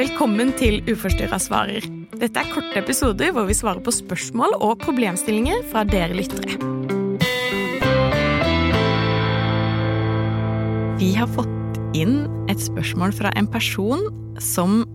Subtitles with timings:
[0.00, 1.84] Velkommen til Uforstyrra svarer.
[2.16, 6.54] Dette er korte episoder hvor vi svarer på spørsmål og problemstillinger fra dere lyttere.
[11.02, 14.06] Vi har fått inn et spørsmål fra en person
[14.40, 14.86] som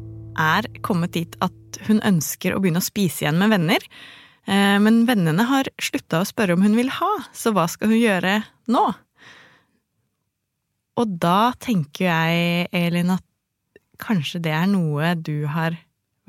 [0.41, 3.85] er kommet dit at hun ønsker å begynne å spise igjen med venner.
[4.49, 8.01] Eh, men vennene har slutta å spørre om hun vil ha, så hva skal hun
[8.01, 8.39] gjøre
[8.73, 8.87] nå?
[10.97, 13.25] Og da tenker jeg, Elin, at
[14.01, 15.77] kanskje det er noe du har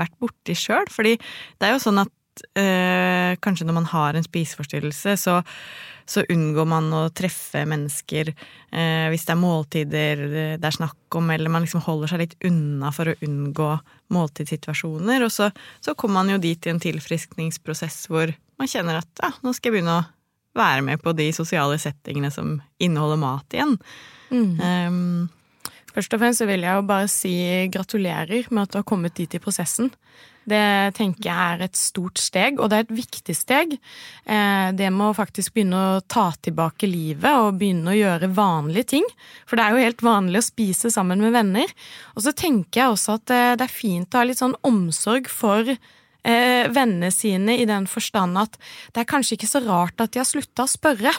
[0.01, 0.87] vært borti sjøl?
[0.93, 2.13] Fordi det er jo sånn at
[2.61, 5.39] øh, kanskje når man har en spiseforstyrrelse, så,
[6.09, 10.25] så unngår man å treffe mennesker øh, hvis det er måltider
[10.57, 13.71] det er snakk om, eller man liksom holder seg litt unna for å unngå
[14.15, 15.25] måltidssituasjoner.
[15.27, 15.51] Og så,
[15.85, 19.71] så kommer man jo dit i en tilfriskningsprosess hvor man kjenner at ja, nå skal
[19.71, 20.07] jeg begynne å
[20.57, 23.75] være med på de sosiale settingene som inneholder mat igjen.
[24.31, 24.55] Mm.
[24.61, 25.27] Um,
[25.97, 27.35] Først og fremst så vil jeg jo bare si
[27.73, 29.89] gratulerer med at du har kommet dit i prosessen.
[30.47, 33.73] Det tenker jeg er et stort steg, og det er et viktig steg.
[34.29, 38.91] Eh, det med å faktisk begynne å ta tilbake livet og begynne å gjøre vanlige
[38.93, 39.09] ting.
[39.49, 41.73] For det er jo helt vanlig å spise sammen med venner.
[42.15, 45.33] Og så tenker jeg også at eh, det er fint å ha litt sånn omsorg
[45.33, 48.61] for eh, vennene sine i den forstand at
[48.93, 51.17] det er kanskje ikke så rart at de har slutta å spørre.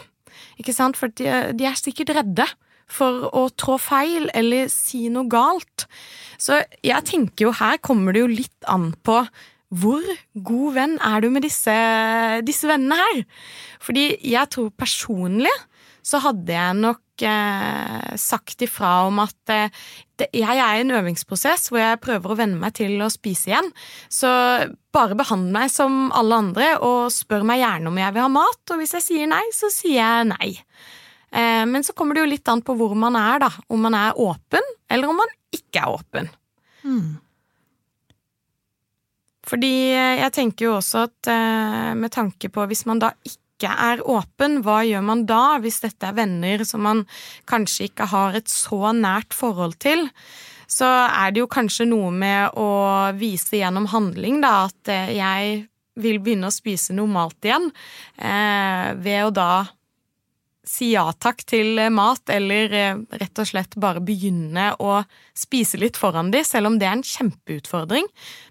[0.62, 0.96] Ikke sant?
[0.96, 2.48] For de, de er sikkert redde
[2.88, 5.88] for å trå feil eller si noe galt.
[6.40, 9.22] Så jeg tenker jo her kommer det jo litt an på
[9.68, 10.04] hvor
[10.48, 11.74] god venn er du med disse,
[12.48, 13.26] disse vennene her?
[13.84, 15.52] Fordi jeg tror personlig
[16.08, 19.74] så hadde jeg nok eh, sagt ifra om at eh,
[20.20, 23.52] det, jeg er i en øvingsprosess hvor jeg prøver å venne meg til å spise
[23.52, 23.68] igjen.
[24.08, 24.30] Så
[24.96, 28.64] bare behandle meg som alle andre og spør meg gjerne om jeg vil ha mat,
[28.72, 30.54] og hvis jeg sier nei, så sier jeg nei.
[31.32, 33.52] Eh, men så kommer det jo litt an på hvor man er, da.
[33.68, 36.30] Om man er åpen, eller om man ikke er åpen.
[36.84, 37.18] Mm.
[39.48, 43.72] Fordi eh, jeg tenker jo også at eh, med tanke på hvis man da ikke
[43.72, 47.08] er åpen, hva gjør man da hvis dette er venner som man
[47.50, 50.08] kanskje ikke har et så nært forhold til?
[50.68, 52.70] Så er det jo kanskje noe med å
[53.16, 55.62] vise gjennom handling da at jeg
[55.98, 57.72] vil begynne å spise normalt igjen,
[58.20, 59.52] ved å da
[60.68, 65.00] si ja takk til mat, eller eh, rett og slett bare begynne å
[65.38, 68.10] spise litt foran de, selv om det er en kjempeutfordring.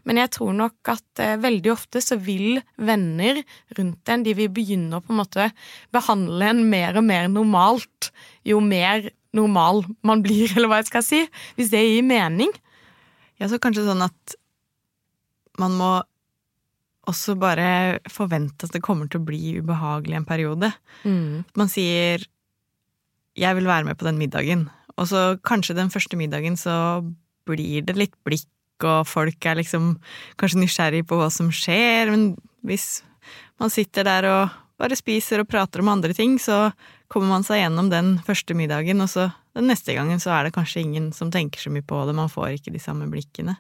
[0.08, 3.42] Men jeg tror nok at eh, veldig ofte så vil venner
[3.78, 5.50] rundt en, de vil begynne å på en måte
[5.94, 8.10] behandle en mer og mer normalt
[8.46, 11.22] jo mer normal man blir, eller hva jeg skal si.
[11.58, 12.52] Hvis det gir mening.
[13.36, 14.36] Ja, så kanskje sånn at
[15.60, 15.90] man må
[17.06, 20.72] også bare forvente at det kommer til å bli ubehagelig en periode.
[21.04, 21.44] Mm.
[21.56, 22.24] Man sier
[23.36, 27.04] 'jeg vil være med på den middagen', og så kanskje den første middagen så
[27.46, 28.48] blir det litt blikk,
[28.82, 29.98] og folk er liksom
[30.36, 33.02] kanskje nysgjerrig på hva som skjer, men hvis
[33.60, 36.72] man sitter der og bare spiser og prater om andre ting, så
[37.08, 40.56] kommer man seg gjennom den første middagen, og så den neste gangen så er det
[40.56, 43.56] kanskje ingen som tenker så mye på det, man får ikke de samme blikkene.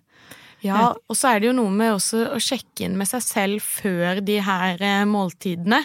[0.66, 3.64] Ja, og så er det jo noe med også å sjekke inn med seg selv
[3.64, 5.84] før de her eh, måltidene.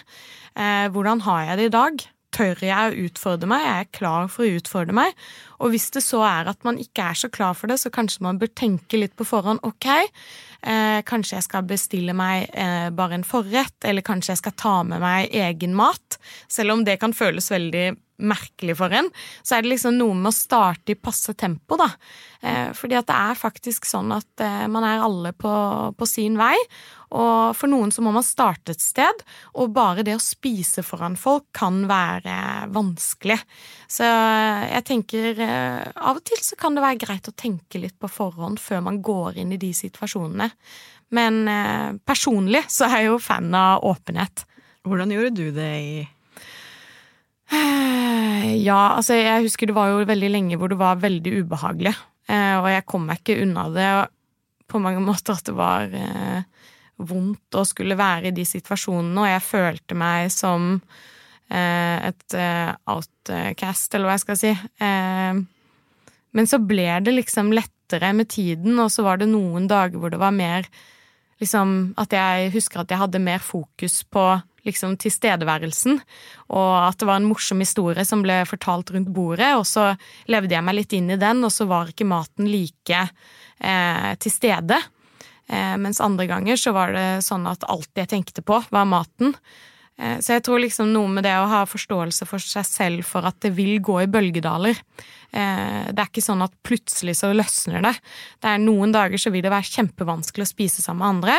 [0.55, 2.03] Eh, hvordan har jeg det i dag?
[2.31, 3.63] Tør jeg å utfordre meg?
[3.67, 5.15] Er jeg klar for å utfordre meg?
[5.59, 8.23] Og hvis det så er at man ikke er så klar for det, så kanskje
[8.23, 9.59] man bør tenke litt på forhånd.
[9.67, 14.55] Ok, eh, kanskje jeg skal bestille meg eh, bare en forrett, eller kanskje jeg skal
[14.59, 16.21] ta med meg egen mat.
[16.47, 17.89] Selv om det kan føles veldig
[18.21, 19.09] merkelig for en,
[19.43, 21.89] så er det liksom noe med å starte i passe tempo, da.
[22.41, 25.51] Eh, fordi at det er faktisk sånn at eh, man er alle på,
[25.97, 26.55] på, sin vei,
[27.13, 29.23] og for noen så må man starte et sted,
[29.53, 33.37] og bare det å spise foran folk kan være vanskelig.
[33.85, 37.99] Så eh, jeg tenker av og til så kan det være greit å tenke litt
[38.01, 40.49] på forhånd før man går inn i de situasjonene.
[41.11, 41.43] Men
[42.07, 44.45] personlig så er jeg jo fan av åpenhet.
[44.87, 45.95] Hvordan gjorde du det i
[48.61, 51.93] Ja, altså jeg husker det var jo veldig lenge hvor det var veldig ubehagelig.
[52.31, 53.91] Eh, og jeg kom meg ikke unna det
[54.71, 56.43] på mange måter at det var eh,
[57.01, 60.75] vondt å skulle være i de situasjonene, og jeg følte meg som
[61.49, 62.37] eh, et
[62.91, 64.51] outcast, eller hva jeg skal si.
[66.31, 70.13] men så ble det liksom lettere med tiden, og så var det noen dager hvor
[70.13, 70.69] det var mer
[71.41, 74.21] liksom At jeg husker at jeg hadde mer fokus på
[74.67, 75.99] liksom tilstedeværelsen,
[76.53, 79.91] og at det var en morsom historie som ble fortalt rundt bordet, og så
[80.31, 84.33] levde jeg meg litt inn i den, og så var ikke maten like eh, til
[84.33, 84.77] stede.
[85.51, 89.35] Eh, mens andre ganger så var det sånn at alt jeg tenkte på, var maten.
[90.01, 93.27] Eh, så jeg tror liksom noe med det å ha forståelse for seg selv for
[93.27, 94.79] at det vil gå i bølgedaler.
[95.31, 97.93] Eh, det er ikke sånn at plutselig så løsner det.
[98.41, 101.37] Det er Noen dager så vil det være kjempevanskelig å spise sammen med andre.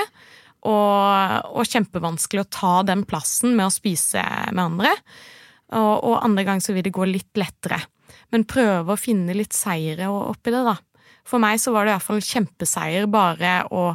[0.62, 4.22] Og, og kjempevanskelig å ta den plassen med å spise
[4.52, 4.92] med andre.
[5.74, 7.80] Og, og andre ganger så vil det gå litt lettere.
[8.30, 10.76] Men prøve å finne litt seire oppi det, da.
[11.26, 13.90] For meg så var det i hvert fall kjempeseier bare å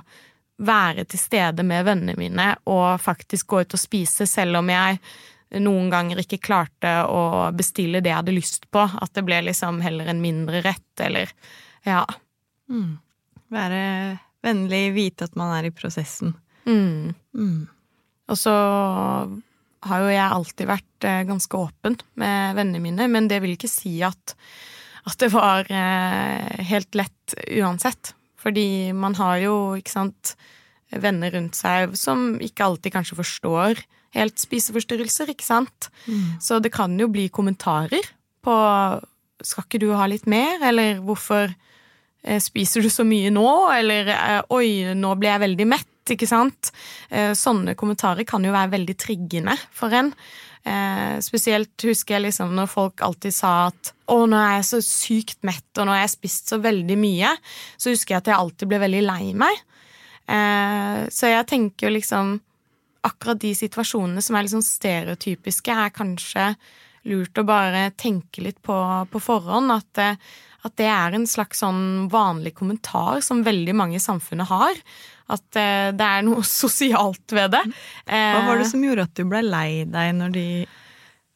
[0.58, 4.98] være til stede med vennene mine og faktisk gå ut og spise, selv om jeg
[5.64, 8.84] noen ganger ikke klarte å bestille det jeg hadde lyst på.
[8.84, 11.32] At det ble liksom heller en mindre rett, eller
[11.88, 12.04] ja.
[12.72, 12.98] Mm.
[13.54, 13.84] Være
[14.44, 16.36] vennlig, vite at man er i prosessen.
[16.68, 17.16] Mm.
[17.34, 17.68] Mm.
[18.28, 18.54] Og så
[19.88, 23.72] har jo jeg alltid vært eh, ganske åpen med vennene mine, men det vil ikke
[23.72, 24.36] si at,
[25.08, 28.14] at det var eh, helt lett uansett.
[28.42, 30.36] Fordi man har jo, ikke sant,
[30.92, 33.82] venner rundt seg som ikke alltid kanskje forstår
[34.16, 35.90] helt spiseforstyrrelser, ikke sant.
[36.08, 36.38] Mm.
[36.44, 38.06] Så det kan jo bli kommentarer
[38.46, 38.56] på
[39.44, 41.54] 'skal ikke du ha litt mer', eller 'hvorfor
[42.24, 46.72] eh, spiser du så mye nå', eller 'oi, nå ble jeg veldig mett', ikke sant.
[47.10, 50.14] Eh, sånne kommentarer kan jo være veldig triggende for en.
[51.24, 55.38] Spesielt husker jeg liksom når folk alltid sa at 'å, nå er jeg så sykt
[55.48, 57.38] mett, og nå har jeg spist så veldig mye',
[57.80, 59.56] så husker jeg at jeg alltid ble veldig lei meg.
[61.08, 62.42] Så jeg tenker jo liksom
[63.08, 66.50] akkurat de situasjonene som er liksom stereotypiske, er kanskje
[67.08, 68.76] lurt å bare tenke litt på
[69.08, 69.72] på forhånd.
[69.72, 70.20] At,
[70.68, 74.82] at, det er en slags sånn vanlig kommentar som veldig mange i samfunnet har.
[75.34, 77.64] At uh, det er noe sosialt ved det.
[78.08, 80.50] Hva var det som gjorde at du ble lei deg når de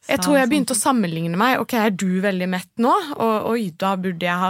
[0.02, 1.60] jeg tror jeg begynte å sammenligne meg.
[1.62, 2.90] Ok, Er du veldig mett nå?
[3.22, 4.48] Og oi, da burde jeg ha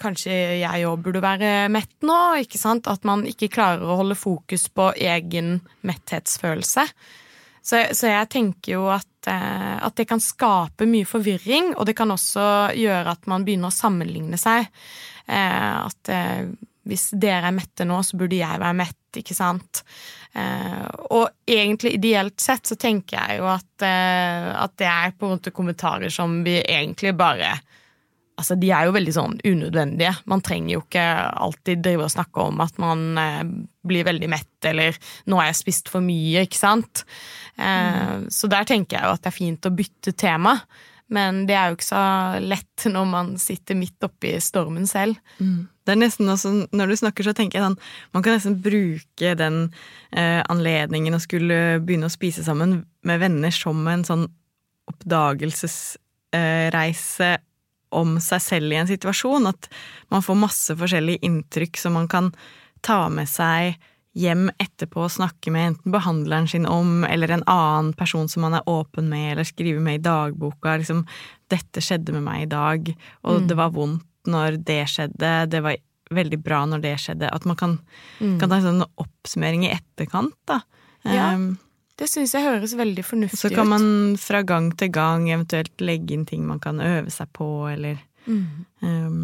[0.00, 0.32] Kanskje
[0.62, 2.16] jeg òg burde være mett nå?
[2.40, 2.88] ikke sant?
[2.88, 6.86] At man ikke klarer å holde fokus på egen metthetsfølelse.
[7.64, 11.96] Så, så jeg tenker jo at, eh, at, det kan skape mye forvirring, og det
[11.96, 14.68] kan også gjøre at man begynner å sammenligne seg.
[15.24, 16.44] Eh, at eh,
[16.84, 19.80] hvis dere er mette nå, så burde jeg være mett, ikke sant.
[21.14, 25.52] Og egentlig ideelt sett så tenker jeg jo at, at det er på en måte
[25.54, 27.52] kommentarer som vi egentlig bare
[28.34, 30.14] Altså, de er jo veldig sånn unødvendige.
[30.30, 31.04] Man trenger jo ikke
[31.46, 33.44] alltid drive og snakke om at man eh,
[33.86, 37.04] blir veldig mett, eller 'nå har jeg spist for mye', ikke sant.
[37.54, 38.26] Mm.
[38.34, 40.56] Så der tenker jeg jo at det er fint å bytte tema.
[41.12, 42.04] Men det er jo ikke så
[42.40, 45.14] lett når man sitter midt oppi stormen selv.
[45.38, 45.68] Mm.
[45.84, 47.82] Det er nesten også, Når du snakker, så tenker jeg sånn
[48.14, 49.56] Man kan nesten bruke den
[50.16, 52.70] eh, anledningen å skulle begynne å spise sammen
[53.04, 54.28] med venner som en sånn
[54.88, 57.40] oppdagelsesreise eh,
[57.94, 59.48] om seg selv i en situasjon.
[59.50, 59.70] At
[60.12, 62.32] man får masse forskjellige inntrykk som man kan
[62.84, 63.78] ta med seg
[64.14, 68.54] hjem etterpå og snakke med enten behandleren sin om, eller en annen person som man
[68.54, 70.76] er åpen med, eller skriver med i dagboka.
[70.78, 71.02] Liksom
[71.50, 72.94] 'Dette skjedde med meg i dag,
[73.24, 73.48] og mm.
[73.50, 75.76] det var vondt når det skjedde', 'Det var
[76.14, 77.34] veldig bra når det skjedde'.
[77.34, 77.78] At man kan,
[78.20, 78.38] mm.
[78.38, 80.60] kan ta en sånn oppsummering i etterkant, da.
[81.04, 81.34] Ja.
[81.34, 81.58] Um,
[82.00, 83.44] det syns jeg høres veldig fornuftig ut.
[83.44, 83.86] Så kan man
[84.18, 88.46] fra gang til gang eventuelt legge inn ting man kan øve seg på, eller mm.
[88.82, 89.20] um,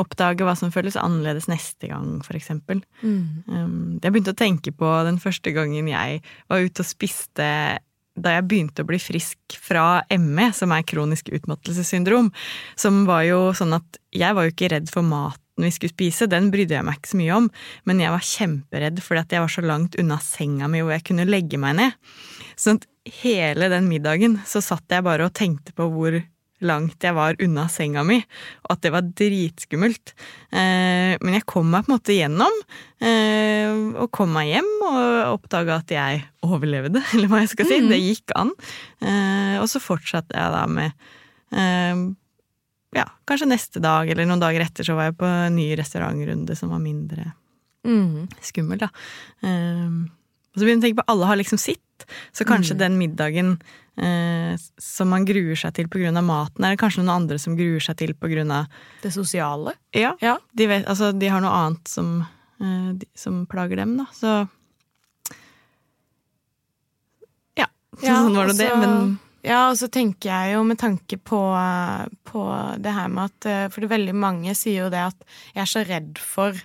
[0.00, 2.80] oppdage hva som føles annerledes neste gang, for eksempel.
[3.02, 3.44] Mm.
[3.50, 7.52] Um, jeg begynte å tenke på den første gangen jeg var ute og spiste
[8.20, 12.30] da jeg begynte å bli frisk fra ME, som er kronisk utmattelsessyndrom.
[12.80, 15.06] Som var jo sånn at jeg var jo ikke redd for
[15.60, 17.48] maten vi skulle spise, den brydde jeg meg ikke så mye om,
[17.84, 21.06] men jeg var kjemperedd fordi at jeg var så langt unna senga mi hvor jeg
[21.10, 21.96] kunne legge meg ned.
[22.56, 22.88] Sånn at
[23.20, 26.20] hele den middagen så satt jeg bare og tenkte på hvor
[26.60, 28.18] langt jeg var unna senga mi,
[28.66, 30.12] og at det var dritskummelt.
[30.52, 32.58] Eh, men jeg kom meg på en måte gjennom,
[33.00, 37.80] eh, og kom meg hjem og oppdaga at jeg overlevde, eller hva jeg skal si.
[37.80, 37.88] Mm.
[37.94, 38.52] Det gikk an.
[39.00, 41.06] Eh, og så fortsatte jeg da med
[42.96, 46.56] ja, kanskje neste dag eller noen dager etter så var jeg på en ny restaurantrunde
[46.58, 47.28] som var mindre
[47.86, 48.26] mm.
[48.42, 48.90] skummel, da.
[48.90, 52.80] og så begynner jeg å tenke på alle har liksom sitt, så kanskje mm.
[52.80, 53.54] den middagen
[54.00, 56.12] eh, som man gruer seg til pga.
[56.22, 56.64] maten?
[56.64, 58.64] Er det kanskje noen andre som gruer seg til pga.
[59.02, 59.76] Det sosiale?
[59.92, 60.14] Ja.
[60.20, 60.38] ja.
[60.52, 62.20] De, vet, altså, de, har noe annet som,
[62.60, 64.08] eh, de, som plager dem, da.
[64.14, 64.36] Så
[67.58, 67.68] Ja,
[68.02, 71.40] ja sånn var det det, men ja, og så tenker jeg jo med tanke på,
[72.28, 72.42] på,
[72.82, 75.70] det her med at eh, For det veldig mange sier jo det at jeg er
[75.70, 76.58] så redd for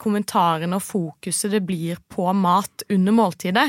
[0.00, 3.66] kommentarene og fokuset det blir på mat under måltidet.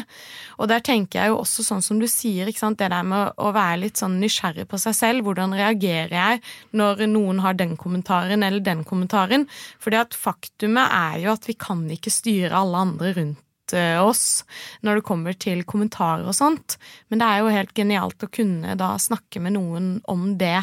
[0.56, 2.80] Og der tenker jeg jo også sånn som du sier, ikke sant?
[2.80, 5.28] det der med å være litt sånn nysgjerrig på seg selv.
[5.28, 6.44] Hvordan reagerer jeg
[6.80, 9.50] når noen har den kommentaren eller den kommentaren?
[9.96, 14.44] At faktumet er jo at vi kan ikke styre alle andre rundt oss
[14.86, 16.78] når det kommer til kommentarer og sånt.
[17.10, 20.60] Men det er jo helt genialt å kunne da snakke med noen om det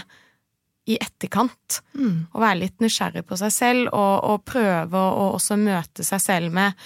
[0.90, 1.80] i etterkant.
[1.94, 2.26] Mm.
[2.32, 6.54] Og være litt nysgjerrig på seg selv, og, og prøve å også møte seg selv
[6.54, 6.78] med,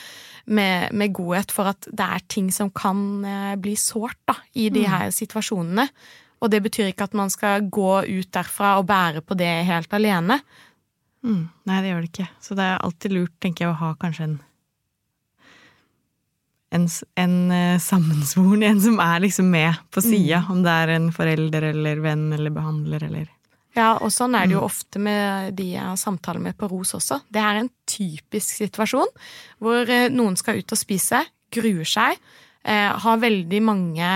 [0.46, 4.68] med, med, godhet for at det er ting som kan uh, bli sårt da, i
[4.68, 4.92] de mm.
[4.92, 5.88] her situasjonene.
[6.44, 9.92] Og det betyr ikke at man skal gå ut derfra og bære på det helt
[9.96, 10.42] alene.
[11.24, 11.46] Mm.
[11.66, 12.28] Nei, det gjør det ikke.
[12.44, 14.36] Så det er alltid lurt, tenker jeg, å ha kanskje en
[16.74, 20.52] en, en uh, sammensvoren, en som er liksom med på sida, mm.
[20.52, 23.28] om det er en forelder eller venn eller behandler eller
[23.76, 24.70] Ja, og sånn er det jo mm.
[24.70, 27.20] ofte med de jeg samtaler med på ROS også.
[27.28, 29.12] Det er en typisk situasjon
[29.62, 31.22] hvor uh, noen skal ut og spise,
[31.54, 32.18] gruer seg,
[32.66, 34.10] uh, har veldig mange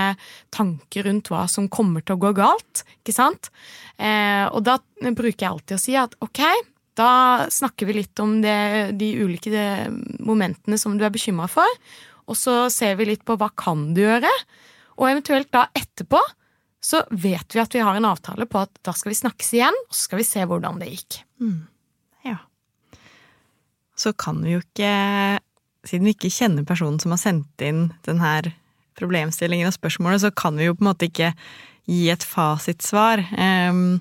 [0.51, 3.55] tanker rundt hva som kommer til å gå galt, ikke sant?
[4.01, 4.79] og da
[5.13, 6.39] bruker jeg alltid å si at ok,
[6.97, 9.67] da snakker vi litt om det, de ulike
[10.25, 11.69] momentene som du er bekymra for.
[12.31, 14.31] Og så ser vi litt på hva kan du gjøre,
[15.01, 16.21] og eventuelt da etterpå
[16.81, 19.77] så vet vi at vi har en avtale på at da skal vi snakkes igjen,
[19.89, 21.19] og så skal vi se hvordan det gikk.
[21.43, 21.59] Mm.
[22.25, 22.39] Ja.
[24.01, 24.95] Så kan vi jo ikke,
[25.85, 28.55] siden vi ikke kjenner personen som har sendt inn denne
[29.01, 31.35] problemstillingen og spørsmålet, så kan vi jo på en måte ikke
[31.91, 33.23] gi et fasitsvar.
[33.37, 34.01] Um,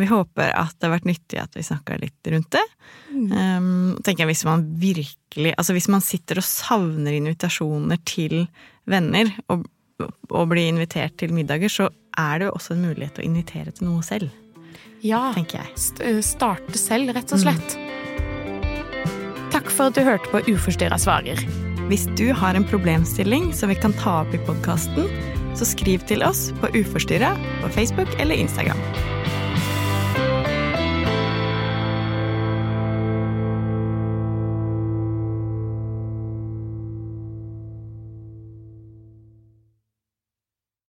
[0.00, 2.64] vi håper at det har vært nyttig at vi snakka litt rundt det.
[3.10, 3.26] Mm.
[3.30, 8.48] Um, tenker jeg Hvis man virkelig Altså hvis man sitter og savner invitasjoner til
[8.90, 9.62] venner, og,
[10.02, 13.74] og blir invitert til middager, så er det jo også en mulighet til å invitere
[13.74, 14.34] til noe selv.
[15.04, 15.28] Ja.
[15.36, 15.72] tenker jeg.
[15.76, 17.76] St eh, starte selv, rett og slett.
[17.78, 17.84] Mm.
[19.54, 21.40] Takk for at du hørte på Uforstyrra svarer.
[21.90, 25.10] Hvis du har en problemstilling som vi kan ta opp i podkasten,
[25.54, 28.80] så skriv til oss på Uforstyrra på Facebook eller Instagram.